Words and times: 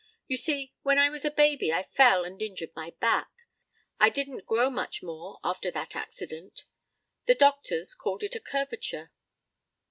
You 0.25 0.35
see 0.35 0.73
when 0.81 0.97
I 0.97 1.11
was 1.11 1.25
a 1.25 1.29
baby 1.29 1.71
I 1.71 1.83
fell 1.83 2.23
and 2.25 2.41
injured 2.41 2.75
my 2.75 2.95
back. 2.99 3.29
I 3.99 4.09
didn't 4.09 4.47
grow 4.47 4.71
much 4.71 5.03
more 5.03 5.37
after 5.43 5.69
that 5.69 5.95
accident. 5.95 6.65
The 7.27 7.35
doctors 7.35 7.93
called 7.93 8.23
it 8.23 8.33
a 8.33 8.39
curvature." 8.39 9.11